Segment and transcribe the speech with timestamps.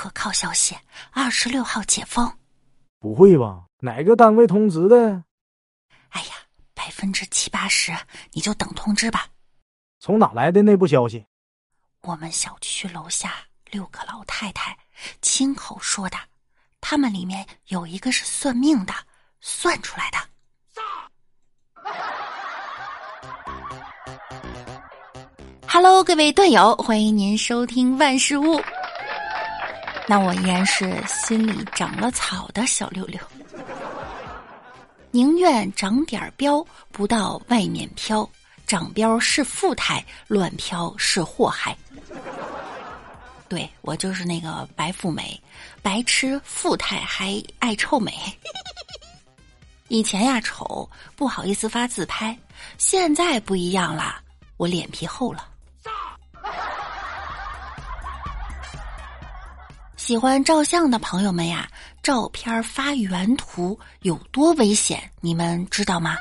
[0.00, 0.74] 可靠消息，
[1.10, 2.32] 二十六号解封。
[3.00, 3.64] 不会吧？
[3.80, 5.22] 哪个单位通知的？
[6.08, 6.36] 哎呀，
[6.72, 7.92] 百分之七八十，
[8.32, 9.26] 你就等通知吧。
[9.98, 11.26] 从哪来的内部消息？
[12.00, 13.34] 我们小区楼下
[13.70, 14.74] 六个老太太
[15.20, 16.16] 亲口说的，
[16.80, 18.94] 他们里面有一个是算命的，
[19.42, 20.18] 算出来的。
[25.68, 28.58] Hello，各位段友，欢迎您收听万事屋。
[30.10, 33.20] 那我依然是心里长了草的小六六，
[35.12, 38.28] 宁愿长点膘，不到外面飘。
[38.66, 41.78] 长膘是富态，乱飘是祸害。
[43.48, 45.40] 对我就是那个白富美，
[45.80, 48.12] 白痴富态还爱臭美。
[49.86, 52.36] 以前呀丑不好意思发自拍，
[52.78, 54.16] 现在不一样了，
[54.56, 55.46] 我脸皮厚了。
[60.10, 61.70] 喜欢照相的朋友们呀，
[62.02, 66.16] 照片发原图有多危险，你们知道吗？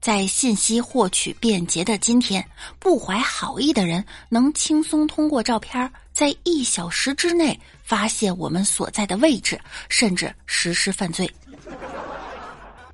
[0.00, 2.48] 在信息获取便捷的今天，
[2.78, 11.28] 不怀好意的人能轻松通过照片，在一小时之内发现我们所在的位置，甚至实施犯罪。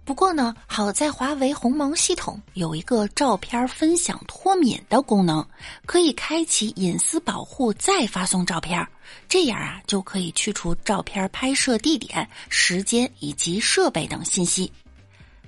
[0.05, 5.45] 不过呢，好在华为鸿蒙系统有一个照片分享脱敏的功能，
[5.87, 8.87] 可以开启隐私保护再发送照片，
[9.29, 14.71] 这样啊就可以去除照片拍摄地点、时间以及设备等信息。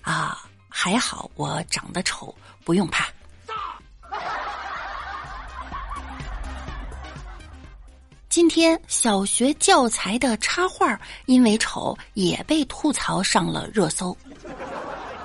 [0.00, 2.34] 啊，还好我长得丑，
[2.64, 3.08] 不用怕。
[8.36, 14.14] 今天小学教材的插画因为丑也被吐槽上了热搜。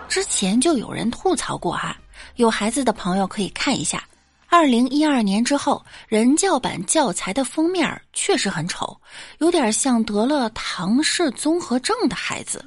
[0.08, 2.00] 之前就有人吐槽过哈，
[2.38, 4.02] 有孩子的朋友可以看一下。
[4.48, 8.98] 二零一二年之后，人教版教材的封面确实很丑，
[9.40, 12.64] 有点像得了唐氏综合症的孩子，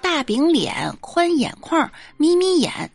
[0.00, 2.90] 大饼脸、宽眼眶、眯眯眼。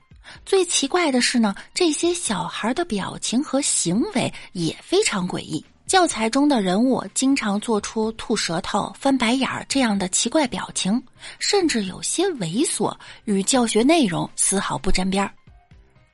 [0.46, 5.64] 最奇怪的是呢，这些小孩的表情和行为也非常诡异。
[5.92, 11.04] 教材中的人物经常做出吐舌头、翻白眼儿这样的奇怪表情，
[11.38, 15.30] 甚至有些猥琐，与教学内容丝毫不沾边儿。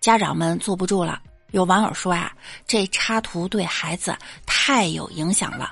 [0.01, 1.21] 家长们坐不住了，
[1.51, 2.33] 有网友说啊，
[2.65, 4.17] 这插图对孩子
[4.47, 5.69] 太有影响了，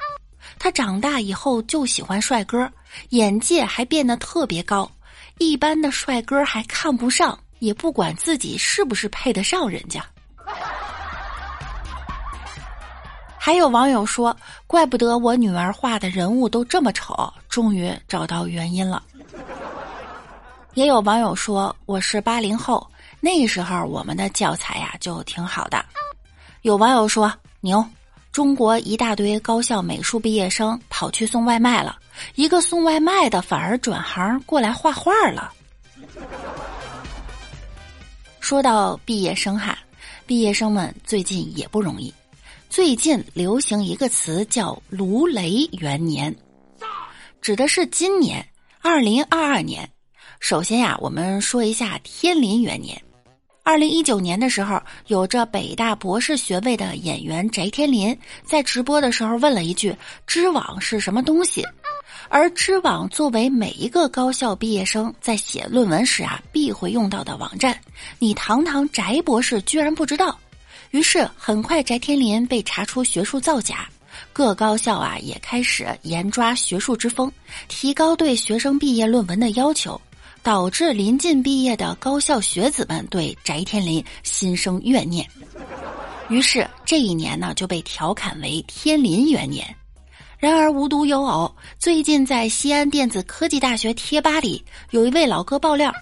[0.59, 2.71] 他长大以后就喜欢帅哥，
[3.09, 4.87] 眼界还变得特别高，
[5.39, 10.05] 一般的帅哥还看不上，也不管自己是不是配得上人家。
[13.45, 14.35] 还有网友说
[14.65, 19.03] ：“怪不得我女儿画的人物都这么丑，终于找到原因了。”
[20.73, 22.89] 也有网友说：“我是八零后，
[23.19, 25.85] 那时候我们的教材呀就挺好的。”
[26.63, 27.85] 有网友说：“牛，
[28.31, 31.99] 中国一大堆高校美术毕业生跑去送外卖了，
[32.33, 35.53] 一个送外卖的反而转行过来画画了。”
[38.41, 39.77] 说到毕业生哈，
[40.25, 42.11] 毕业生们最近也不容易。
[42.75, 46.35] 最近流行一个词叫“卢雷元年”，
[47.39, 48.45] 指的是今年
[48.81, 49.89] 二零二二年。
[50.41, 53.01] 首先呀，我们说一下天林元年。
[53.63, 54.77] 二零一九年的时候，
[55.07, 58.13] 有着北大博士学位的演员翟天临
[58.43, 59.95] 在直播的时候问了一句
[60.27, 61.63] ：“知网是什么东西？”
[62.27, 67.79] 而知网作为每一个高校毕业生在写论文时啊必会用到的网站，
[68.19, 70.37] 你堂堂翟博士居然不知道？
[70.91, 73.89] 于是，很快翟天临被查出学术造假，
[74.31, 77.31] 各高校啊也开始严抓学术之风，
[77.67, 79.99] 提高对学生毕业论文的要求，
[80.41, 85.27] 导致临近毕业的高校学子们对翟天临心生怨念。
[86.29, 89.75] 于是这一年呢就被调侃为天临元年。
[90.37, 95.93] 然而无独有偶，最近在西安电子科技大学贴吧里，有一位老哥爆料。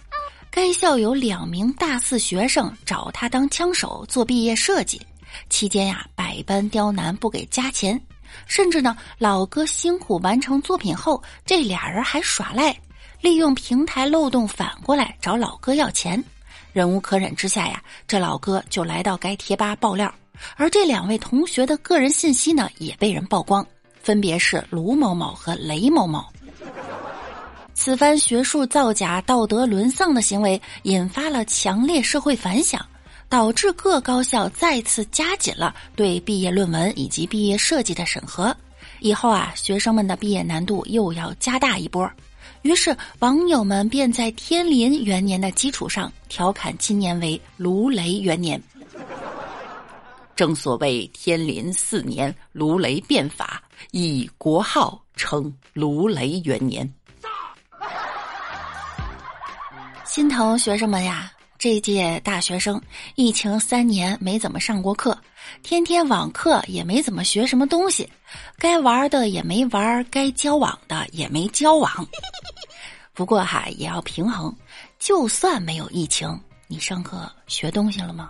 [0.56, 5.02] 该校有两名大四学生找他当枪手做毕业设计，
[5.50, 8.00] 期间呀百般刁难不给加钱，
[8.46, 12.72] 甚至呢老哥辛苦完成作品后，这俩人还耍赖，
[13.20, 16.24] 利用平台漏洞反过来找老哥要钱。
[16.72, 20.14] 忍无可忍之下呀，这老哥就来到该贴吧爆料，
[20.56, 23.66] 而这两位同学的个人信息呢也被人曝光，
[24.04, 26.24] 分别是卢某某和雷某某。
[27.74, 32.86] 此番学术造假、道德沦丧的行为，引发了强烈社会反响，
[33.28, 38.56] 导致各高校再次加紧了对毕业论文以及毕业设计的审核。
[39.00, 42.10] 以后啊，学生们的毕业难度又要加大一波。
[42.62, 48.62] 于是，网友们便在天临元年的基础上，调侃今年为卢雷元年。
[50.36, 53.62] 正所谓天临四年，卢雷变法，
[53.92, 56.90] 以国号称卢雷元年。
[60.14, 61.32] 心疼学生们呀！
[61.58, 62.80] 这届大学生
[63.16, 65.18] 疫情三年没怎么上过课，
[65.64, 68.08] 天天网课也没怎么学什么东西，
[68.60, 71.92] 该玩的也没玩，该交往的也没交往。
[73.12, 74.56] 不过哈，也要平衡，
[75.00, 78.30] 就算没有疫情，你上课学东西了吗？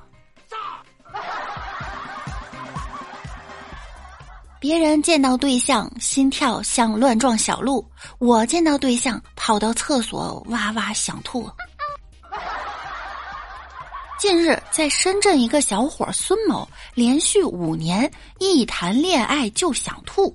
[4.58, 7.86] 别人见到对象心跳像乱撞小鹿，
[8.20, 11.52] 我见到对象跑到厕所哇哇想吐。
[14.24, 18.10] 近日，在深圳，一个小伙孙某连续五年
[18.40, 20.34] 一谈恋爱就想吐，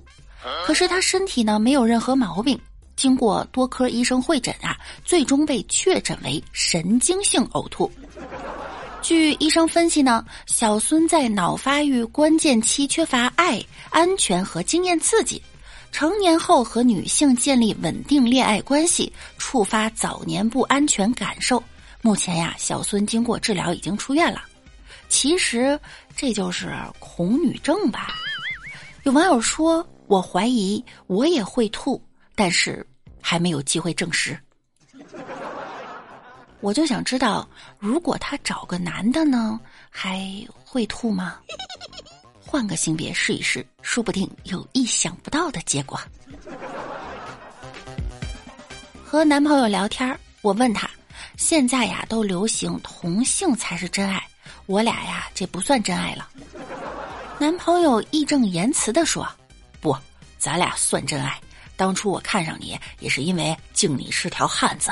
[0.63, 2.55] 可是他身体呢没有任何毛病。
[2.95, 7.91] 经过多科医生会诊啊，最终被确诊为神经性呕吐。
[9.01, 13.59] 据医生分析呢，小孙在脑发育关键期缺乏爱、
[13.89, 15.41] 安全和经验刺激，
[15.91, 21.63] 成年后和女性建立稳定恋爱关系，触发早年不安全感受。
[22.01, 24.43] 目前呀，小孙经过治疗已经出院了。
[25.09, 25.79] 其实
[26.15, 28.13] 这就是恐女症吧？
[29.03, 32.01] 有网友说：“我怀疑我也会吐，
[32.35, 32.85] 但是
[33.21, 34.37] 还没有机会证实。”
[36.61, 37.47] 我就想知道，
[37.77, 39.59] 如果他找个男的呢，
[39.89, 40.29] 还
[40.65, 41.37] 会吐吗？
[42.39, 45.99] 换个性别试一试，说不定有意想不到的结果。
[49.03, 50.89] 和男朋友聊天，我问他。
[51.39, 54.21] 现在呀，都流行同性才是真爱，
[54.65, 56.27] 我俩呀，这不算真爱了。
[57.39, 59.25] 男朋友义正言辞的说
[59.79, 59.97] ：“不，
[60.37, 61.39] 咱俩算真爱。
[61.77, 64.91] 当初我看上你，也是因为敬你是条汉子。”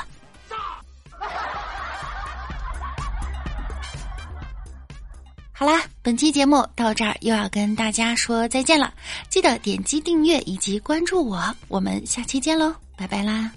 [5.51, 8.93] 好啦，本期节目到这儿又要跟大家说再见了，
[9.29, 13.51] 记得点击订阅以及关注我，我们下期见喽，拜拜啦。